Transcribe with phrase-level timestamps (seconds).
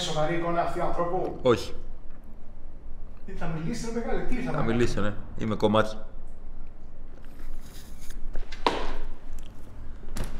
[0.00, 1.74] σοβαρή εικόνα αυτή ανθρώπου; Όχι.
[3.26, 5.14] Ε, Θα μιλήσει, ρε μεγάλη, τι θα Θα κάνει; μιλήσω, ναι.
[5.38, 6.06] Είμαι κομμάτια.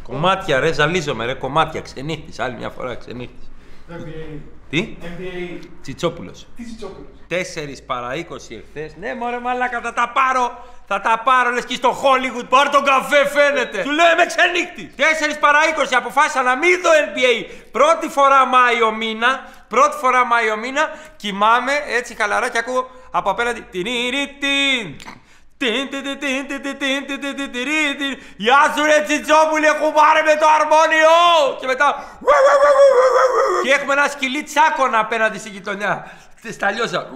[0.02, 1.80] Κομμάτια, ρε, ζαλίζομαι, ρε, κομμάτια.
[1.80, 3.50] Ξενύχτης, άλλη μια φορά ξενύχτης.
[3.90, 4.38] NBA.
[4.70, 5.66] Τι; NBA.
[5.82, 6.46] Τσιτσόπουλος.
[6.56, 8.96] Τι Τσιτσόπουλος; 4 παρά 20 εχθές.
[8.96, 10.64] Ναι, μωρέ, μαλάκα, θα τα πάρω.
[10.86, 12.46] Θα τα πάρω, λες και στο Hollywood.
[12.48, 13.82] Πάρ τον καφέ, φαίνεται.
[13.82, 14.94] Του λέω με ξενύχτης.
[14.96, 15.58] 4 παρά
[15.90, 17.50] 20 αποφάσισα να μην δω NBA.
[17.70, 19.48] Πρώτη φορά Μάιο μήνα.
[19.68, 20.88] Πρώτη φορά Μάιο μήνα.
[21.16, 23.60] Κοιμάμαι έτσι χαλαρά και ακούω από απέναντι.
[23.70, 24.96] Τινίριτιν.
[28.36, 29.68] Γεια σου ρε Τσιτσόπουλε,
[30.24, 31.18] με το αρμόνιο!
[31.60, 32.04] Και μετά...
[33.62, 36.10] Και έχουμε ένα σκυλί τσάκωνα απέναντι στη γειτονιά.
[36.48, 37.06] Στα λιώσα.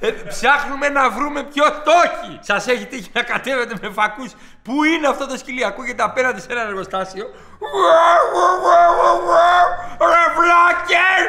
[0.00, 2.38] Ε, ψάχνουμε να βρούμε ποιο το έχει.
[2.40, 4.32] Σας έχει τύχει να κατέβετε με φακούς.
[4.62, 7.24] Πού είναι αυτό το σκυλί, ακούγεται απέναντι σε ένα εργοστάσιο.
[9.98, 11.24] Ρε βλάκερ!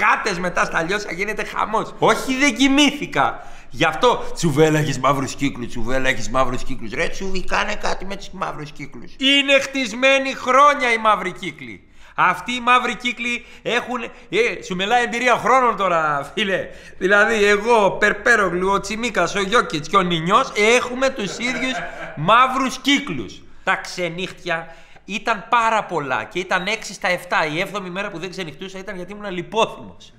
[0.00, 1.94] Γάτες μετά στα λιώσα γίνεται χαμός.
[1.98, 3.42] Όχι, δεν κοιμήθηκα.
[3.74, 6.92] Γι' αυτό τσουβέλα έχεις μαύρους κύκλους, τσουβέλα έχεις μαύρους κύκλους.
[6.92, 9.12] Ρε τσουβί, κάνε κάτι με τους μαύρους κύκλους.
[9.18, 11.86] Είναι χτισμένοι χρόνια οι μαύροι κύκλοι.
[12.14, 14.02] Αυτοί οι μαύροι κύκλοι έχουν.
[14.28, 16.68] Ε, σου μιλάει εμπειρία χρόνων τώρα, φίλε.
[16.98, 21.74] Δηλαδή, εγώ, Περπέρογλου, ο Τσιμίκας, ο Γιώκητς και ο Νινιός έχουμε τους ίδιους
[22.16, 23.42] μαύρους κύκλους.
[23.64, 27.46] Τα ξενύχτια ήταν πάρα πολλά και ήταν 6 στα 7.
[27.54, 30.12] Η 7η μέρα που δεν ξενυχτούσα ήταν γιατί ήμουν λιπόθυμος.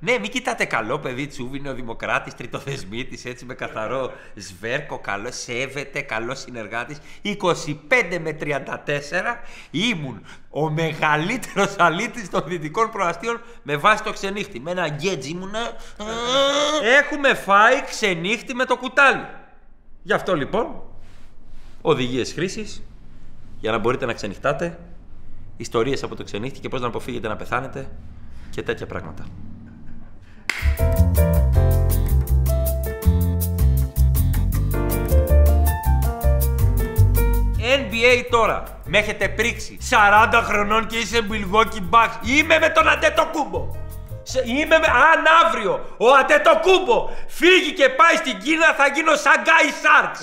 [0.00, 5.32] Ναι, μην κοιτάτε καλό παιδί, Τσούβι είναι ο Δημοκράτης, τριτοθεσμίτης, έτσι με καθαρό σβέρκο, καλό,
[5.32, 6.98] σέβεται, καλό συνεργάτης.
[7.22, 14.60] 25 με 34 ήμουν ο μεγαλύτερος αλήτης των δυτικών προαστίων με βάση το ξενύχτη.
[14.60, 15.72] Με ένα γκέτζι ήμουνα.
[17.02, 19.26] Έχουμε φάει ξενύχτη με το κουτάλι.
[20.02, 20.82] Γι' αυτό λοιπόν,
[21.82, 22.82] οδηγίες χρήσης
[23.60, 24.78] για να μπορείτε να ξενυχτάτε,
[25.56, 27.90] ιστορίες από το ξενύχτη και πώς να αποφύγετε να πεθάνετε
[28.50, 29.26] και τέτοια πράγματα.
[37.78, 38.62] NBA τώρα.
[38.84, 39.78] Με έχετε πρίξει.
[39.90, 42.26] 40 χρονών και είσαι Milwaukee Bucks.
[42.26, 43.68] Είμαι με τον Αντέτο Κούμπο.
[44.30, 44.86] Σε- Είμαι με...
[45.12, 46.98] Αν αύριο ο Αντέτο Κούμπο
[47.38, 50.20] φύγει και πάει στην Κίνα θα γίνω Shanghai Sharks.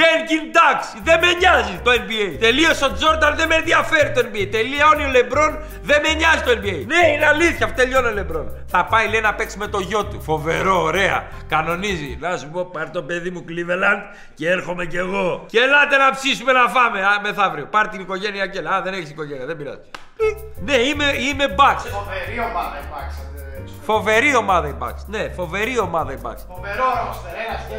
[0.00, 0.86] Belgian Ducks.
[1.06, 2.26] Δεν με νοιάζει το NBA.
[2.40, 4.46] Τελείωσε ο Τζόρνταν, δεν με ενδιαφέρει το NBA.
[4.50, 6.78] Τελειώνει ο Λεμπρόν, δεν με νοιάζει το NBA.
[6.92, 8.46] Ναι, είναι αλήθεια, τελειώνει ο Λεμπρόν.
[8.66, 10.20] Θα πάει λέει να παίξει με το γιο του.
[10.20, 11.26] Φοβερό, ωραία.
[11.48, 12.16] Κανονίζει.
[12.20, 14.02] Να σου πω, πάρ το παιδί μου Cleveland
[14.34, 15.44] και έρχομαι κι εγώ.
[15.50, 17.66] Και ελάτε να ψήσουμε να φάμε α, μεθαύριο.
[17.66, 18.70] Πάρ την οικογένεια και έλα.
[18.70, 19.80] Α, δεν έχεις οικογένεια, δεν πειράζει.
[20.60, 21.84] Ναι, είμαι, είμαι Bucks.
[21.98, 23.16] Φοβερή ομάδα η Bucks.
[23.38, 23.41] ε,
[23.84, 25.04] Φοβερή ομάδα η Bucks.
[25.06, 26.42] Ναι, φοβερή ομάδα η Bucks.
[26.48, 27.74] Φοβερό ρόστερ, ένα και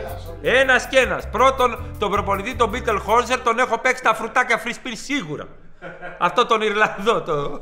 [0.47, 0.59] ένα.
[0.59, 1.21] Ένα και ένα.
[1.31, 5.47] Πρώτον, τον προπονητή, τον Μπίτελ Χόρζερ, τον έχω παίξει τα φρουτάκια free spill σίγουρα.
[6.27, 7.61] Αυτό τον Ιρλανδό, το.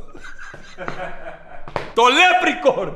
[1.94, 2.92] το Leprechaun!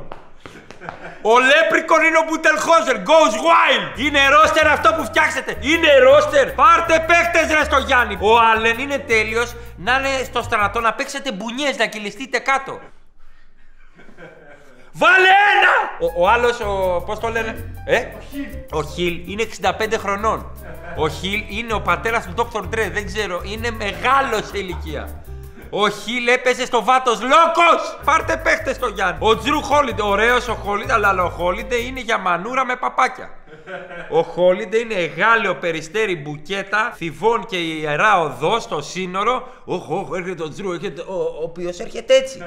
[1.22, 2.96] Ο Leprechaun είναι ο Μπουτελχόζερ.
[2.96, 3.98] Goes wild.
[3.98, 5.56] Είναι ρόστερ αυτό που φτιάξετε.
[5.60, 6.52] Είναι ρόστερ.
[6.52, 8.18] Πάρτε παίχτες ρε στο Γιάννη.
[8.20, 12.80] Ο Άλεν είναι τέλειος να είναι στο στρατό να παίξετε μπουνιές, να κυλιστείτε κάτω.
[14.98, 15.74] Βάλε ένα!
[16.00, 17.02] Ο, ο άλλος, ο.
[17.06, 18.04] Πώς το λένε, Ε;
[18.72, 20.50] Ο Χιλ είναι 65 χρονών.
[20.96, 22.60] Ο Χιλ είναι ο πατέρας του Dr.
[22.60, 25.22] Dre, δεν ξέρω, είναι μεγάλος σε ηλικία.
[25.70, 27.68] Ο Χιλ έπαιζε στο βάτος λόγο!
[28.04, 29.18] Πάρτε παίχτες στο Γιάννη.
[29.20, 33.30] Ο Τζρου Χόλιντε, ωραίος ο Χόλιντε, αλλά ο Χόλιντε είναι για μανούρα με παπάκια.
[34.10, 39.48] Ο Χόλιντε είναι γάλαιο περιστέρι μπουκέτα, θυβών και ιερά οδός στο σύνορο.
[39.64, 42.42] Οχ, οχ, έρχεται ο Τζρου, έρχεται, ο, ο οποίος έρχεται έτσι.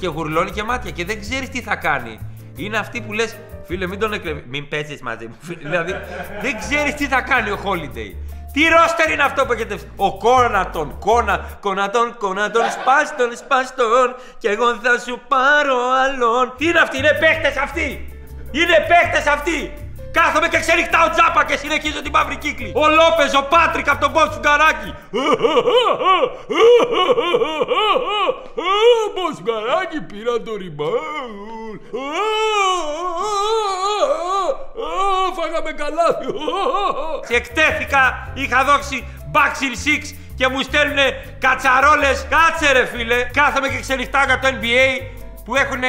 [0.00, 2.18] Και γουρλώνει και μάτια και δεν ξέρεις τι θα κάνει.
[2.56, 4.44] Είναι αυτή που λες, φίλε, μην τον εκλεβεί.
[4.46, 5.36] Μην παίζεις μαζί μου.
[5.40, 5.68] φίλε».
[5.68, 5.94] δηλαδή,
[6.40, 8.10] δεν ξέρεις τι θα κάνει ο Holiday.
[8.52, 9.78] Τι ρόστερ είναι αυτό που έχετε.
[9.96, 14.14] Ο Κόνατον, Κόνα, Κόνατον, Κόνατον, σπάστον, σπάστον.
[14.38, 16.54] Και εγώ θα σου πάρω άλλον.
[16.56, 17.88] Τι είναι αυτοί, είναι παίχτε αυτοί.
[18.50, 19.72] Είναι παίχτε αυτοί.
[20.18, 22.72] Κάθομαι και ξενυχτάω τζάπα και συνεχίζω την μαύρη κύκλη.
[22.74, 24.94] Ο Λόπεζ, ο Πάτρικ από τον Μπος του Γκαράκι.
[29.14, 31.78] Μπος Γκαράκι πήρα το rebound.
[35.36, 36.08] Φάγαμε καλά.
[37.28, 42.26] Και εκτέθηκα, είχα δώσει Baxil 6 και μου στέλνουνε κατσαρόλες.
[42.30, 43.22] Κάτσε ρε φίλε.
[43.32, 45.14] Κάθομαι και ξενυχτάω για το NBA
[45.44, 45.82] που έχουν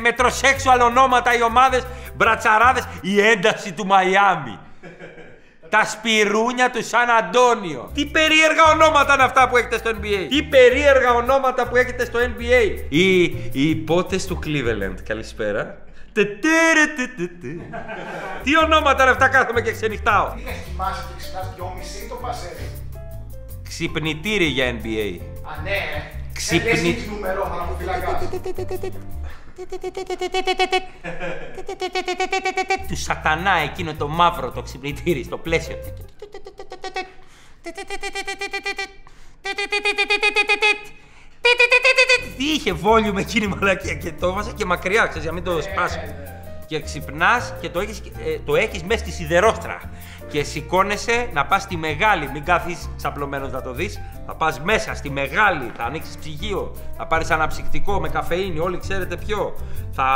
[0.00, 1.86] μετροσέξουαλ ονόματα οι ομάδες,
[2.16, 4.58] μπρατσαράδες, η ένταση του Μαϊάμι.
[5.74, 7.90] Τα σπιρούνια του Σαν Αντώνιο.
[7.94, 10.26] Τι περίεργα ονόματα είναι αυτά που έχετε στο NBA.
[10.28, 12.78] Τι περίεργα ονόματα που έχετε στο NBA.
[12.88, 14.94] Οι, οι υπότες του Cleveland.
[15.08, 15.78] Καλησπέρα.
[16.12, 17.48] Τετέρετετετε.
[18.42, 20.34] Τι ονόματα είναι αυτά κάθομαι και ξενυχτάω.
[20.38, 22.68] Είχες κοιμάσαι και ξυπνάς δυόμιση ή το πασέρι.
[23.68, 25.20] Ξυπνητήρι για NBA.
[25.50, 25.78] Α, ναι.
[26.34, 28.22] Ξυπνη- Ε, λες έχεις νούμερο, χαλαφοφυλακάς.
[32.88, 35.76] Του σατανά εκείνο το μαύρο το ξυπνητήρι στο πλαίσιο.
[42.36, 45.44] Τι είχε volume εκείνη η μαλακία και το έβαζα και μακριά, ξέρεις, για να μην
[45.44, 45.98] το σπάσει.
[46.66, 49.80] Και ξυπνάς και το έχεις, ε, το έχεις μέσα στη σιδερόστρα.
[50.28, 54.00] Και σηκώνεσαι να πας στη μεγάλη, μην κάθεις ξαπλωμένος να το δεις.
[54.26, 59.16] Θα πας μέσα στη μεγάλη, θα ανοίξεις ψυγείο, θα πάρεις αναψυκτικό με καφεΐνη, όλοι ξέρετε
[59.16, 59.54] ποιο.
[59.92, 60.08] Θα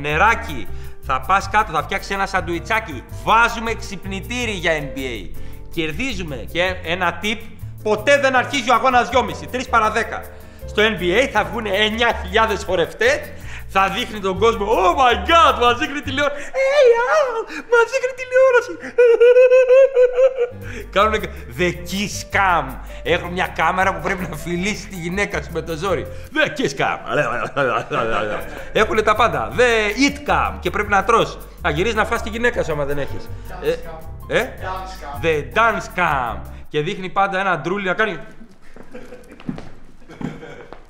[0.00, 0.66] νεράκι,
[1.00, 3.02] θα πας κάτω, θα φτιάξεις ένα σαντουιτσάκι.
[3.24, 5.30] Βάζουμε ξυπνητήρι για NBA.
[5.74, 7.38] Κερδίζουμε και ένα tip,
[7.82, 10.22] ποτέ δεν αρχίζει ο αγώνας 2,5, 3 παρα 10.
[10.66, 13.20] Στο NBA θα βγουν 9.000 χορευτές,
[13.68, 14.66] θα δείχνει τον κόσμο.
[14.66, 16.40] Oh my god, μας δείχνει τηλεόραση.
[16.40, 17.34] Hey, ah,
[17.70, 18.74] μας δείχνει τηλεόραση.
[20.94, 21.14] Κάνουν
[21.58, 22.64] The Kiss Cam
[23.02, 26.06] Έχουν μια κάμερα που πρέπει να φιλήσει τη γυναίκα σου με το ζόρι.
[26.34, 26.98] The Kiss Cam
[28.72, 29.52] Έχουν τα πάντα.
[29.56, 31.38] The Eat Cam Και πρέπει να τρως.
[31.62, 33.28] Θα γυρίσεις να φας τη γυναίκα σου άμα δεν έχεις.
[33.48, 34.06] Dance cam.
[34.28, 35.24] Ε, ε; Dance cam.
[35.24, 36.40] The Dance Cam.
[36.68, 38.18] Και δείχνει πάντα ένα ντρούλι να κάνει.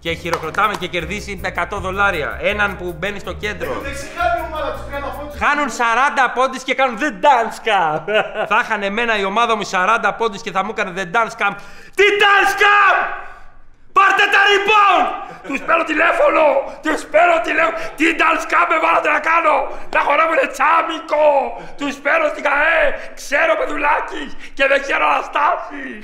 [0.07, 2.39] Και χειροκροτάμε και κερδίσει με 100 δολάρια.
[2.43, 3.81] Έναν που μπαίνει στο κέντρο.
[3.83, 5.39] Δεν ξεχάνει η ομάδα τους 30 πόντους.
[5.43, 8.01] Χάνουν 40 πόντους και κάνουν The Dance Cam.
[8.51, 11.53] θα είχαν εμένα η ομάδα μου 40 πόντους και θα μου έκανε The Dance Cam.
[11.95, 12.97] Τι Dance Cam!
[13.97, 15.09] Πάρτε τα rebound!
[15.49, 16.45] Τους παίρνω τηλέφωνο!
[16.85, 17.77] Τους παίρνω τηλέφωνο!
[17.99, 19.57] Τι dance cam με βάλατε να κάνω!
[19.95, 21.29] Να χορεύουνε τσάμικο!
[21.79, 22.83] Τους παίρνω στην ΚαΕ!
[23.21, 25.99] Ξέρω παιδουλάκης και δεν ξέρω αναστάσεις!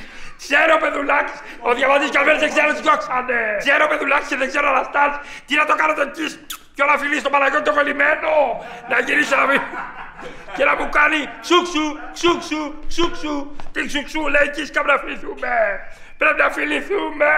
[0.44, 1.38] Ξέρω παιδουλάκης!
[1.68, 3.40] Ο διαμαντής Καλβέρης δεν ξέρω τι διώξανε!
[3.64, 5.18] Ξέρω παιδουλάκης και δεν ξέρω αναστάσεις!
[5.46, 6.26] Τι να το κάνω το εκεί!
[6.76, 8.32] Και να φιλήσει τον Παναγιώτη το κολλημένο!
[8.90, 9.60] Να γυρίσει να μην...
[10.56, 11.86] Και να μου κάνει ξούξου,
[12.16, 13.34] ξούξου, ξούξου.
[13.72, 15.54] Τι ξούξου λέει και να φιληθούμε.
[16.18, 17.30] Πρέπει να φιληθούμε.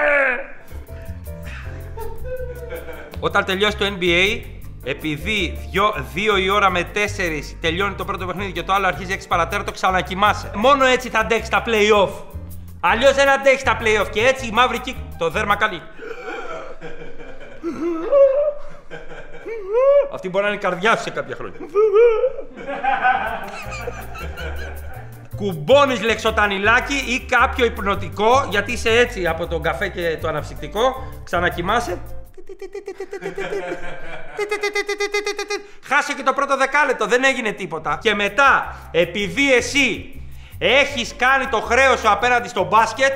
[3.21, 4.41] Όταν τελειώσει το NBA,
[4.85, 9.17] επειδή δυο, δύο η ώρα με τέσσερις τελειώνει το πρώτο παιχνίδι και το άλλο αρχίζει
[9.21, 10.51] 6 παρατέρα, το ξανακοιμάσαι.
[10.55, 12.11] Μόνο έτσι θα αντέξεις τα play-off.
[12.87, 14.11] Αλλιώς δεν αντέχεις τα play-off.
[14.11, 14.97] Και έτσι η μαύρη κύκ.
[15.19, 15.83] Το δέρμα κάνει.
[20.13, 21.59] Αυτή μπορεί να είναι η καρδιά σου σε κάποια χρόνια.
[25.37, 32.01] Κουμπώνεις λεξοτανιλάκι ή κάποιο υπνοτικό, γιατί είσαι έτσι από τον καφέ και το αναψυκτικό, ξανακοιμάσαι.
[35.85, 37.99] Χάσε και το πρώτο δεκάλεπτο, δεν έγινε τίποτα.
[38.03, 40.19] Και μετά, επειδή εσύ
[40.59, 43.13] έχεις κάνει το χρέος σου απέναντι στο μπάσκετ,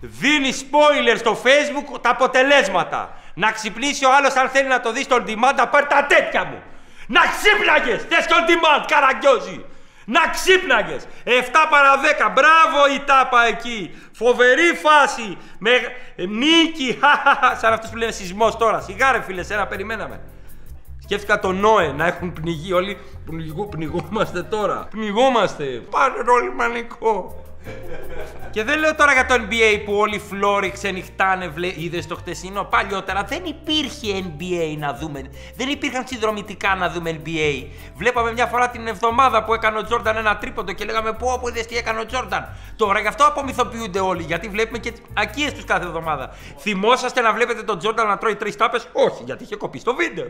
[0.00, 3.14] δίνεις spoiler στο facebook τα αποτελέσματα.
[3.34, 6.06] Να ξυπνήσει ο άλλος αν θέλει να το δεις στο on demand, να πάρει τα
[6.06, 6.62] τέτοια μου.
[7.06, 9.64] Να ξύπναγες, θες και on demand, καραγκιόζη.
[10.08, 11.06] Να ξύπναγες.
[11.24, 12.30] 7 παρα 10.
[12.34, 13.94] Μπράβο η τάπα εκεί.
[14.12, 15.38] Φοβερή φάση.
[15.58, 15.70] Με
[16.16, 16.98] νίκη.
[17.60, 18.80] Σαν αυτούς που λένε σεισμός τώρα.
[18.80, 20.20] Σιγάρε φίλε, σένα περιμέναμε.
[21.08, 22.98] Σκέφτηκα τον Νόε να έχουν πνιγεί όλοι.
[23.26, 24.88] Πνιγού, πνιγόμαστε τώρα.
[24.90, 25.64] Πνιγόμαστε.
[25.64, 27.44] Πάνε όλοι μανικό.
[28.50, 31.72] Και δεν λέω τώρα για το NBA που όλοι οι φλόροι ξενυχτάνε, βλέ...
[31.76, 32.64] είδες το χτεσινό.
[32.64, 35.30] Παλιότερα δεν υπήρχε NBA να δούμε.
[35.56, 37.66] Δεν υπήρχαν συνδρομητικά να δούμε NBA.
[37.96, 41.48] Βλέπαμε μια φορά την εβδομάδα που έκανε ο Τζόρνταν ένα τρίποντο και λέγαμε Πω, από
[41.48, 42.48] είδες τι έκανε ο Τζόρνταν.
[42.76, 46.34] Τώρα γι' αυτό απομυθοποιούνται όλοι, γιατί βλέπουμε και ακίες τους κάθε εβδομάδα.
[46.58, 50.26] Θυμόσαστε να βλέπετε τον Τζόρνταν να τρώει τρεις τάπες, Όχι, γιατί είχε κοπεί στο βίντεο.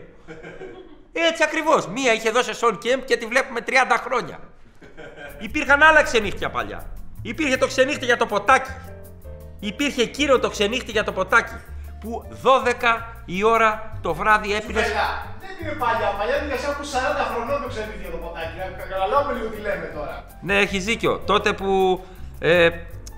[1.11, 1.87] Έτσι ακριβώς.
[1.87, 3.71] Μία είχε δώσει Σον Κέμπ και τη βλέπουμε 30
[4.03, 4.39] χρόνια.
[5.39, 6.96] Υπήρχαν άλλα ξενύχτια παλιά.
[7.31, 8.71] Υπήρχε το ξενύχτη για το ποτάκι.
[9.59, 11.57] Υπήρχε εκείνο το ξενύχτη για το ποτάκι.
[11.99, 12.49] Που 12
[13.25, 14.79] η ώρα το βράδυ έπινε.
[14.81, 15.07] Βέβαια,
[15.39, 16.09] δεν είναι παλιά.
[16.17, 18.57] Παλιά είναι για από 40 χρονών το ξενύχτια το ποτάκι.
[18.57, 20.25] Να καταλάβουμε λίγο τι λέμε τώρα.
[20.41, 21.21] Ναι, έχεις δίκιο.
[21.25, 22.01] Τότε που.
[22.39, 22.69] Ε,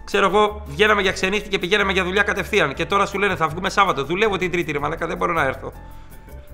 [0.04, 2.74] ξέρω εγώ, βγαίναμε για ξενύχτη και πηγαίναμε για δουλειά κατευθείαν.
[2.74, 4.04] Και τώρα σου λένε θα βγούμε Σάββατο.
[4.04, 5.74] Δουλεύω την Τρίτη, ρε Μαλάκα, δεν μπορώ να έρθω.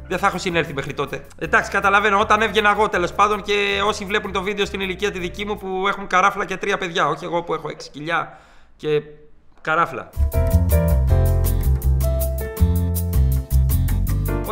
[0.08, 1.26] Δεν θα έχω συνέλθει μέχρι τότε.
[1.38, 2.20] Εντάξει, καταλαβαίνω.
[2.20, 5.58] Όταν έβγαινα εγώ τέλος πάντων και όσοι βλέπουν το βίντεο στην ηλικία τη δική μου
[5.58, 7.08] που έχουν καράφλα και τρία παιδιά.
[7.08, 8.38] Όχι εγώ που έχω 6 κιλιά
[8.76, 9.02] και
[9.62, 10.10] καράφλα.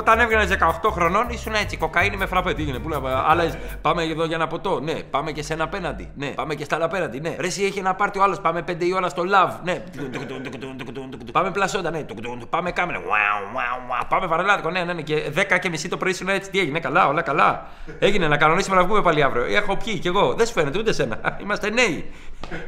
[0.03, 0.49] Όταν έβγαινες
[0.83, 2.53] 18 χρονών ήσουν έτσι, κοκαίνη με φραπέ.
[2.53, 3.43] Τι έγινε, πού λέμε, άλλα,
[3.81, 4.79] πάμε εδώ για ένα ποτό.
[4.79, 6.11] Ναι, πάμε και σε ένα απέναντι.
[6.15, 7.19] Ναι, πάμε και στα άλλα απέναντι.
[7.19, 8.39] Ναι, ρε, εσύ έχει ένα πάρτι ο άλλος.
[8.41, 9.53] Πάμε 5 η ώρα στο love.
[9.63, 9.83] Ναι,
[11.31, 11.91] πάμε πλασόντα.
[11.91, 12.05] Ναι,
[12.49, 12.99] πάμε κάμερα.
[14.09, 14.69] Πάμε βαρελάδικο.
[14.69, 15.01] Ναι, ναι, ναι.
[15.01, 16.49] Και 10 και μισή το πρωί ήσουν έτσι.
[16.49, 17.65] Τι έγινε, καλά, όλα καλά.
[17.99, 19.45] Έγινε να κανονίσουμε να βγούμε πάλι αύριο.
[19.45, 20.33] Έχω πιει κι εγώ.
[20.33, 21.19] Δεν σου φαίνεται ούτε σένα.
[21.43, 22.11] Είμαστε νέοι.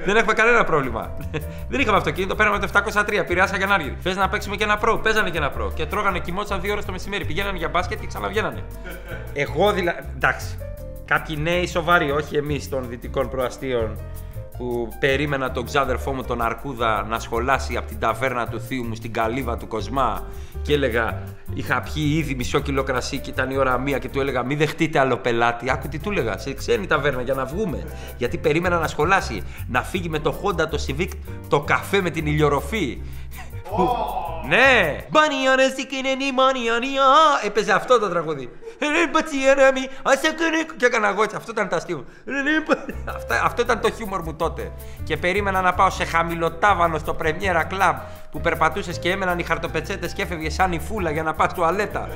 [0.05, 1.17] Δεν έχουμε κανένα πρόβλημα.
[1.69, 3.23] Δεν είχαμε αυτοκίνητο, παίρναμε το 703.
[3.27, 3.95] Πειράσα για να έρθει.
[3.99, 4.97] Θες να παίξουμε και ένα προ.
[4.97, 5.71] Παίζανε και ένα προ.
[5.75, 7.24] Και τρώγανε κοιμόταν δύο ώρες το μεσημέρι.
[7.27, 8.63] Πηγαίνανε για μπάσκετ και ξαναβγαίνανε.
[9.43, 9.99] Εγώ δηλαδή.
[10.15, 10.57] Εντάξει.
[11.05, 13.97] Κάποιοι νέοι σοβαροί, όχι εμείς των δυτικών προαστίων
[14.57, 18.95] που περίμενα τον ξάδερφό μου τον Αρκούδα να σχολάσει από την ταβέρνα του θείου μου
[18.95, 20.23] στην καλύβα του Κοσμά
[20.61, 24.19] και έλεγα είχα πιει ήδη μισό κιλό κρασί και ήταν η ώρα μία και του
[24.19, 25.71] έλεγα μην δεχτείτε άλλο πελάτη.
[25.71, 27.83] Άκου τι του έλεγα, σε ξένη ταβέρνα για να βγούμε.
[28.17, 31.09] Γιατί περίμενα να σχολάσει, να φύγει με το Honda το Civic
[31.47, 33.01] το καφέ με την ηλιορροφή.
[34.47, 34.97] Ναι!
[35.11, 37.45] Money on a stick any money on you.
[37.45, 38.49] Έπαιζε αυτό το τραγούδι.
[40.77, 41.35] Και έκανα εγώ έτσι.
[41.35, 42.05] Αυτό ήταν το αστείο μου.
[43.43, 44.71] Αυτό ήταν το χιούμορ μου τότε.
[45.03, 47.95] Και περίμενα να πάω σε χαμηλοτάβανο στο Πρεμιέρα Club
[48.31, 52.09] που περπατούσες και έμεναν οι χαρτοπετσέτες και έφευγε σαν η φούλα για να πας τουαλέτα.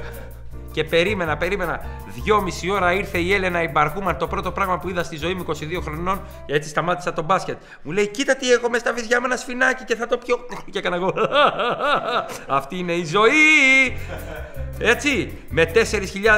[0.72, 1.82] Και περίμενα, περίμενα.
[2.24, 5.46] Δυόμιση ώρα ήρθε η Έλενα η Μπαρκούμαν, το πρώτο πράγμα που είδα στη ζωή μου
[5.48, 6.22] 22 χρονών.
[6.46, 7.58] Έτσι σταμάτησα το μπάσκετ.
[7.82, 10.38] Μου λέει: Κοίτα τι έχω με στα βυζιά με ένα σφινάκι και θα το πιω.
[10.72, 11.14] Και έκανα εγώ.
[12.48, 13.98] Αυτή είναι η ζωή.
[14.82, 15.80] Έτσι, με 4.000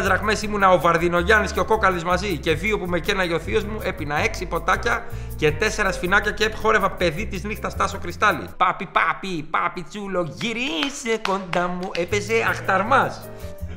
[0.04, 2.38] δραχμές ήμουνα ο Βαρδινογιάννης και ο Κόκαλης μαζί.
[2.38, 5.06] Και δύο που με καίναγε ο θείος μου, έπινα έξι ποτάκια
[5.36, 8.46] και τέσσερα σφινάκια και χόρευα παιδί της νύχτας Τάσο Κρυστάλλι.
[8.58, 11.90] Πάπι, πάπι, πάπι τσούλο, γυρίσε κοντά μου.
[11.94, 13.30] Έπαιζε αχταρμάς.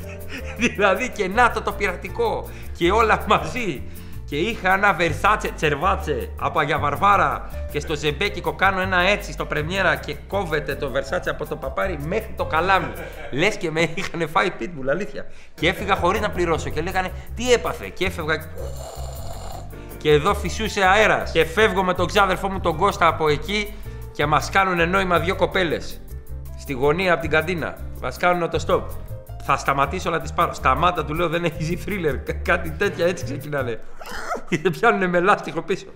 [0.58, 3.82] δηλαδή και να το το πειρατικό και όλα μαζί.
[4.24, 9.44] Και είχα ένα βερσάτσε τσερβάτσε από Αγία Βαρβάρα και στο ζεμπέκικο κάνω ένα έτσι στο
[9.44, 12.92] πρεμιέρα και κόβεται το βερσάτσε από το παπάρι μέχρι το καλάμι.
[13.30, 15.26] Λες και με είχαν φάει pitbull, αλήθεια.
[15.54, 17.88] Και έφυγα χωρίς να πληρώσω και λέγανε τι έπαθε.
[17.88, 18.34] Και έφευγα.
[19.98, 21.30] Και εδώ φυσούσε αέρας.
[21.30, 23.74] Και φεύγω με τον ξάδερφό μου τον Κώστα από εκεί
[24.12, 26.00] και μας κάνουν νόημα δύο κοπέλες.
[26.58, 27.76] Στη γωνία από την καντίνα.
[28.00, 29.03] Μας κάνουν το stop.
[29.46, 30.52] Θα σταματήσω να τις πάρω.
[30.52, 32.18] Σταμάτα, του λέω δεν έχει ζει θρίλερ.
[32.42, 33.80] Κάτι τέτοια έτσι ξεκινάνε.
[34.48, 35.86] Και πιάνουν με λάστιχο πίσω.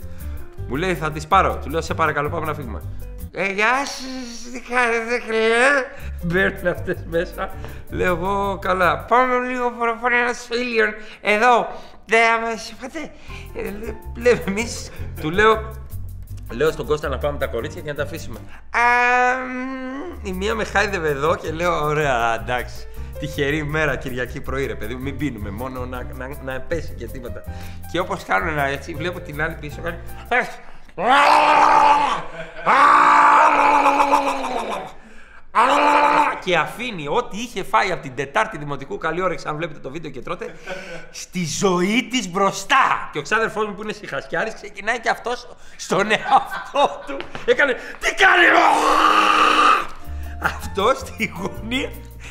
[0.69, 1.59] Μου λέει θα τις πάρω.
[1.63, 2.83] Του λέω σε παρακαλώ πάμε να φύγουμε.
[3.33, 5.87] Ε, γεια σας, τι κάνετε, χρειάζεται.
[6.23, 7.51] Μπαίνουν αυτές μέσα.
[7.91, 8.99] Λέω εγώ καλά.
[8.99, 11.67] Πάμε λίγο φοροφόρο ένα φίλιον εδώ.
[12.07, 13.11] Δεν μας είπατε.
[14.17, 14.91] Λέμε εμείς.
[15.21, 15.73] Του λέω
[16.51, 18.39] Λέω στον Κώστα να πάμε τα κορίτσια και να τα αφήσουμε.
[18.71, 18.81] Α,
[20.23, 22.87] η μία με χάιδευε εδώ και λέω: Ωραία, εντάξει.
[23.19, 25.51] Τυχερή μέρα Κυριακή πρωί, ρε παιδί μου, μην πίνουμε.
[25.51, 27.43] Μόνο να, να, να πέσει και τίποτα.
[27.93, 29.99] Και όπως κάνουν ένα έτσι, βλέπω την άλλη πίσω κάνει.
[36.45, 40.11] Και αφήνει ό,τι είχε φάει από την Τετάρτη Δημοτικού, καλή όρεξη αν βλέπετε το βίντεο
[40.11, 40.55] και τρώτε,
[41.11, 43.11] στη ζωή της μπροστά.
[43.13, 47.17] Και ο ξάδερφός μου που είναι συχασιάρη ξεκινάει και αυτός στον εαυτό του.
[47.45, 47.73] Έκανε.
[47.73, 48.47] Τι κάνει!
[50.43, 51.91] Αυτός στη γωνία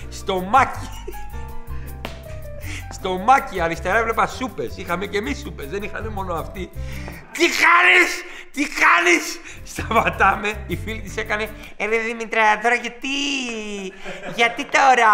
[0.10, 0.90] στο μάκι.
[2.92, 4.78] στο μάκι αριστερά έβλεπα σούπες.
[4.78, 6.70] Είχαμε και εμείς σούπες, δεν είχαν μόνο αυτοί.
[7.32, 8.24] Τι κάνεις!
[8.52, 9.40] Τι κάνεις!
[9.64, 10.54] Σταματάμε.
[10.68, 11.50] Η φίλη της έκανε.
[11.78, 13.08] Ε, ρε Δημητρά, τώρα γιατί;
[14.36, 15.14] Γιατί τώρα;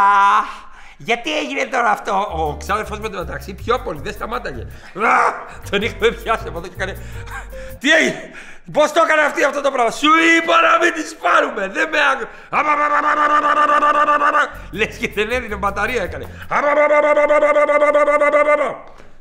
[0.97, 4.67] Γιατί έγινε τώρα αυτό; Ο ξάδερφος με το μεταξύ πιο πολύ δεν σταμάταγε.
[5.69, 7.03] Τον είχαμε πιάσει από εδώ και έκανε.
[7.79, 8.31] Τι έγινε;
[8.71, 11.67] Πώς το έκανε αυτή αυτό το πράγμα; Σου είπα να μην τι πάρουμε.
[11.67, 12.27] Δεν με άκου.
[14.73, 16.25] Λες και δεν έδινε μπαταρία έκανε.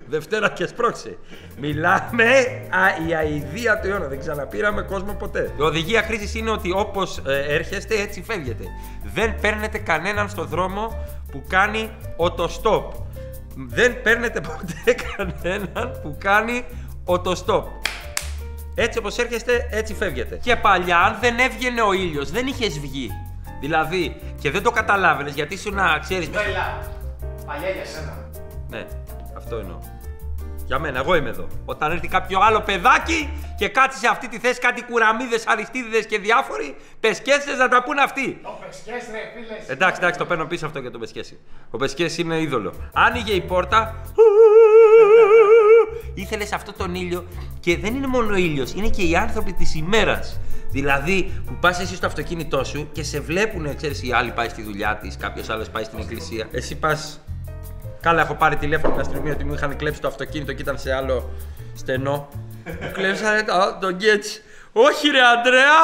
[0.06, 1.18] Δευτέρα και σπρώξε.
[1.58, 2.24] Μιλάμε
[2.70, 4.06] α, η αηδία του αιώνα.
[4.06, 5.52] Δεν ξαναπήραμε κόσμο ποτέ.
[5.58, 8.64] Η οδηγία χρήσης είναι ότι όπως έρχεστε έτσι φεύγετε.
[9.14, 12.92] Δεν παίρνετε κανέναν στο δρόμο που κάνει οτοστόπ.
[13.56, 16.64] Δεν παίρνετε ποτέ κανέναν που κάνει
[17.04, 17.66] οτοστόπ.
[18.74, 20.36] Έτσι όπως έρχεστε, έτσι φεύγετε.
[20.42, 23.10] Και παλιά, αν δεν έβγαινε ο ήλιος, δεν είχες βγει.
[23.62, 26.24] Δηλαδή, και δεν το καταλάβαινες γιατί σου να ξέρει.
[26.24, 26.78] Βέλα,
[27.46, 28.28] παλιά για σένα.
[28.68, 28.86] Ναι,
[29.36, 29.78] αυτό εννοώ.
[30.66, 31.46] Για μένα, εγώ είμαι εδώ.
[31.64, 36.18] Όταν έρθει κάποιο άλλο παιδάκι και κάτσει σε αυτή τη θέση κάτι κουραμίδες, αριστίδιδες και
[36.18, 38.40] διάφοροι, πεσκέστε να τα πούν αυτοί.
[38.42, 39.68] Το πεσκές ρε φίλες.
[39.68, 41.38] Εντάξει, εντάξει, το παίρνω πίσω αυτό για τον Πεσκέση.
[41.70, 42.72] Ο Πεσκέση είναι είδωλο.
[42.92, 44.02] Άνοιγε η πόρτα.
[46.14, 47.26] Ήθελες αυτό τον ήλιο
[47.60, 50.40] και δεν είναι μόνο ο ήλιος, είναι και οι άνθρωποι της ημέρας.
[50.70, 54.62] Δηλαδή που πας εσύ στο αυτοκίνητό σου και σε βλέπουν, ξέρεις, η άλλη πάει στη
[54.62, 56.48] δουλειά της, κάποιος άλλος πάει στην εκκλησία.
[56.50, 57.20] Εσύ πας.
[58.00, 60.92] Καλά, έχω πάρει τηλέφωνο την αστυνομία ότι μου είχαν κλέψει το αυτοκίνητο και ήταν σε
[60.92, 61.30] άλλο
[61.74, 62.28] στενό.
[62.64, 64.40] Μου κλέψανε το, το γκέτς.
[64.72, 65.80] Όχι ρε Αντρέα!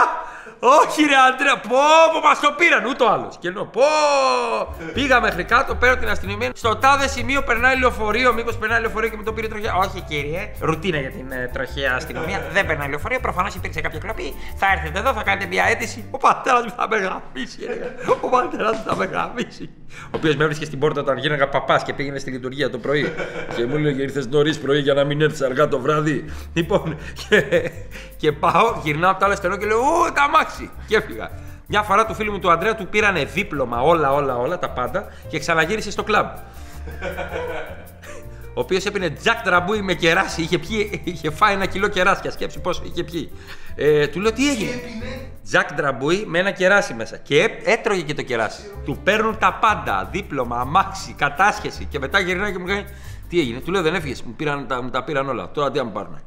[0.60, 1.56] Όχι ρε Αντρέα!
[1.60, 1.78] Πω
[2.12, 2.84] πω μας το πήραν!
[2.84, 3.36] Ούτε ο άλλος.
[3.40, 3.82] Και ενώ πω!
[4.94, 6.50] Πήγα μέχρι κάτω, παίρνω την αστυνομία.
[6.54, 8.32] Στο τάδε σημείο περνάει λεωφορείο.
[8.32, 9.74] Μήπως περνάει λεωφορείο και με το πήρε τροχιά.
[9.74, 10.50] Όχι κύριε.
[10.60, 12.42] Ρουτίνα για την ε, τροχαία αστυνομία.
[12.52, 13.20] Δεν περνάει λεωφορείο.
[13.20, 14.34] Προφανώς υπήρξε κάποια κλοπή.
[14.56, 16.04] Θα έρθετε εδώ, θα κάνετε μια αίτηση.
[16.10, 17.66] Ο πατέρας μου θα με γαμίσει.
[17.66, 17.94] ρε.
[18.20, 19.70] Ο πατέρας μου θα με γαμίσει.
[20.04, 23.12] Ο οποίος με έβρισκε στην πόρτα όταν γίναγα παπάς και πήγαινε στη λειτουργία το πρωί.
[23.56, 26.24] και μου έλεγε ήρθες νωρίς πρωί για να μην έρθεις αργά το βράδυ.
[26.52, 26.96] Λοιπόν,
[27.28, 27.70] και,
[28.16, 30.70] και πάω, γυρνάω από το άλλο στενό και λέω Ω, το αμάξι!
[30.86, 31.30] Και έφυγα.
[31.66, 35.04] Μια φορά του φίλου μου του Αντρέα του πήρανε δίπλωμα όλα, όλα, όλα τα πάντα
[35.28, 36.26] και ξαναγύρισε στο κλαμπ.
[38.58, 40.42] Ο οποίος έπινε Jack Drambuie με κεράσι.
[40.42, 42.30] Είχε, πιει, είχε φάει ένα κιλό κεράσια.
[42.30, 43.30] Σκέψου πόσο είχε πιει.
[43.74, 45.20] Ε, του λέω τι έγινε; Έπινε.
[45.44, 47.16] Jack Drambuie με ένα κεράσι μέσα.
[47.16, 48.62] Και έ- έτρωγε και το κεράσι.
[48.84, 50.08] Του παίρνουν τα πάντα.
[50.12, 51.84] Δίπλωμα, αμάξι, κατάσχεση.
[51.84, 52.84] Και μετά γυρνάει και μου κάνει.
[53.28, 54.22] Τι έγινε; Του λέω δεν έφυγες.
[54.22, 55.50] Μου, πήραν, τα, μου τα πήραν όλα.
[55.50, 56.18] Τώρα τι να μου πάρουν.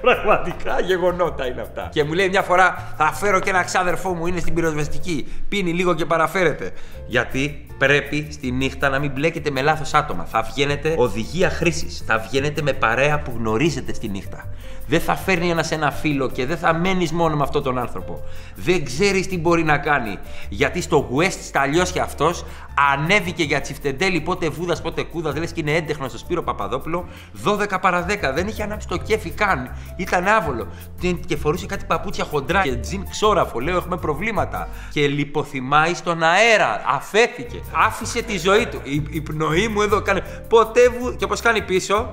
[0.00, 1.88] Πραγματικά γεγονότα είναι αυτά.
[1.92, 5.32] Και μου λέει μια φορά θα φέρω και ένα ξάδερφό μου, είναι στην πυροσβεστική.
[5.48, 6.72] Πίνει λίγο και παραφέρεται.
[7.06, 10.24] Γιατί; Πρέπει στη νύχτα να μην μπλέκετε με λάθος άτομα.
[10.24, 12.02] Θα βγαίνετε οδηγία χρήσης.
[12.06, 14.44] Θα βγαίνετε με παρέα που γνωρίζετε στη νύχτα.
[14.86, 18.20] Δεν θα φέρνει ένας ένα φίλο και δεν θα μένεις μόνο με αυτόν τον άνθρωπο.
[18.54, 20.18] Δεν ξέρεις τι μπορεί να κάνει.
[20.48, 22.44] Γιατί στο West στα αλλιώσια αυτός
[22.92, 25.34] ανέβηκε για τσιφτεντέλη πότε βούδας πότε κούδας.
[25.36, 27.08] Λες και είναι έντεχνος στο Σπύρο Παπαδόπουλο.
[27.44, 28.32] 12 παρα 10.
[28.34, 29.76] Δεν είχε ανάψει το κέφι καν.
[29.96, 30.66] Ήταν άβολο.
[31.00, 33.60] Τι- Και φορούσε κάτι παπούτσια χοντρά και τζιν ξόραφο.
[33.60, 34.68] Λέω έχουμε προβλήματα.
[34.92, 36.82] Και λιποθυμάει στον αέρα.
[36.86, 37.60] Αφέθηκε.
[37.72, 38.80] Άφησε τη ζωή του.
[38.82, 40.22] Η, η πνοή μου εδώ κάνει.
[40.48, 41.16] Ποτέ βου...
[41.16, 42.10] Και όπως κάνει πίσω,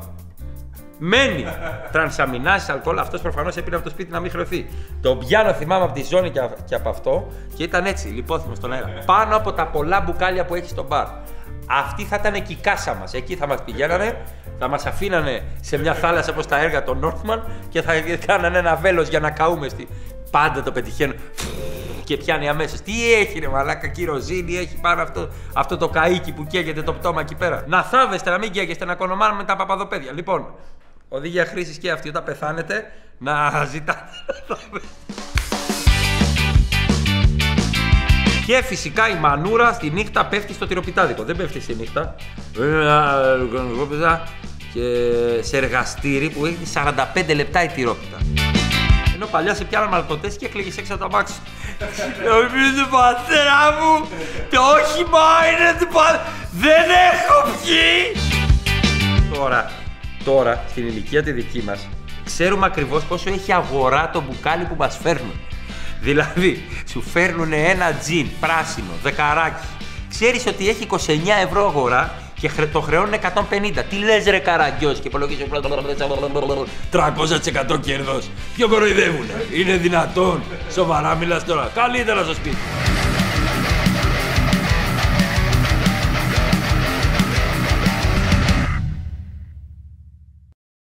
[1.00, 1.46] Μένει.
[1.92, 2.98] Τρανσαμινάσει, αλκοόλ.
[3.00, 4.68] Αυτός προφανώς έπινε από το σπίτι να μην χρεωθεί.
[5.02, 8.56] Τον πιάνω, θυμάμαι από τη ζώνη και, α- και από αυτό και ήταν έτσι, λιπόθυμο
[8.56, 8.90] στον αέρα.
[9.06, 11.06] Πάνω από τα πολλά μπουκάλια που έχει στο μπαρ.
[11.70, 13.14] Αυτή θα ήταν εκεί η κάσα μας.
[13.14, 14.22] Εκεί θα μας πηγαίνανε,
[14.60, 17.94] θα μας αφήνανε σε μια θάλασσα όπως τα έργα των Νόρθμαν και θα
[18.26, 19.70] κάνανε ένα βέλος για να καούμε.
[19.70, 19.88] Στη...
[20.32, 21.16] Πάντα το πετυχαίνουν.
[22.08, 22.76] Και πιάνει αμέσω.
[22.84, 27.22] Τι έχει ρε μαλάκα, κυροζίνη, έχει πάνω αυτό, αυτό το καίκι που καίγεται το πτώμα
[27.22, 27.64] εκεί πέρα.
[27.68, 30.12] Να θάβεστε, να μην καίγεστε, να κονομάρουμε τα παπαδοπέδια.
[30.12, 30.54] Λοιπόν,
[31.10, 34.10] οδηγία χρήση και αυτή όταν πεθάνετε να ζητάτε.
[38.46, 41.24] Και φυσικά η μανούρα στη νύχτα πέφτει στο τυροπιτάδικο.
[41.24, 42.16] Δεν πέφτει στη νύχτα.
[44.74, 44.82] Και
[45.42, 48.18] σε εργαστήρι που έχει 45 λεπτά η τυρόπιτα.
[49.20, 51.34] Ενώ παλιά σε πιάναν μαλτοτές και έκλαιγες έξω από τα μάξι.
[52.24, 54.08] Νομίζω πατέρα μου,
[54.50, 56.26] το όχημα είναι του πατέρα.
[56.52, 58.22] Δεν έχω πιει.
[59.34, 59.72] Τώρα,
[60.24, 61.88] τώρα, στην ηλικία τη δική μας,
[62.26, 65.40] ξέρουμε ακριβώς πόσο έχει αγορά το μπουκάλι που μας φέρνουν.
[66.02, 69.66] Δηλαδή, σου φέρνουν ένα τζιν πράσινο, δεκαράκι.
[70.10, 70.98] Ξέρεις ότι έχει 29
[71.44, 73.84] ευρώ αγορά και χρε- το χρεώνουν 150.
[73.90, 75.46] Τι λες ρε καραγκιός; Και υπολογίζεις
[76.92, 78.30] 300% κέρδος.
[78.56, 80.42] Ποιο κοροϊδεύουνε; Είναι δυνατόν.
[80.74, 81.72] Σοβαρά μιλάς τώρα.
[81.76, 82.58] Καλύτερα στο σπίτι.